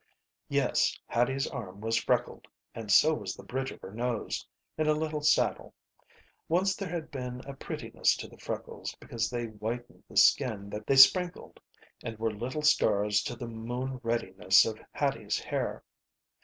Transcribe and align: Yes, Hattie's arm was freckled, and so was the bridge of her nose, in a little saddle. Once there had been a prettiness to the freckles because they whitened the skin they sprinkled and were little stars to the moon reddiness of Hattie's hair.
Yes, 0.49 0.97
Hattie's 1.05 1.45
arm 1.45 1.79
was 1.79 1.95
freckled, 1.97 2.47
and 2.73 2.91
so 2.91 3.13
was 3.13 3.35
the 3.35 3.43
bridge 3.43 3.69
of 3.69 3.79
her 3.81 3.93
nose, 3.93 4.47
in 4.75 4.87
a 4.87 4.95
little 4.95 5.21
saddle. 5.21 5.75
Once 6.49 6.75
there 6.75 6.89
had 6.89 7.11
been 7.11 7.41
a 7.41 7.53
prettiness 7.53 8.15
to 8.17 8.27
the 8.27 8.39
freckles 8.39 8.95
because 8.95 9.29
they 9.29 9.45
whitened 9.45 10.03
the 10.09 10.17
skin 10.17 10.71
they 10.87 10.95
sprinkled 10.95 11.59
and 12.03 12.17
were 12.17 12.33
little 12.33 12.63
stars 12.63 13.21
to 13.21 13.35
the 13.35 13.47
moon 13.47 13.99
reddiness 14.01 14.65
of 14.65 14.79
Hattie's 14.91 15.37
hair. 15.37 15.83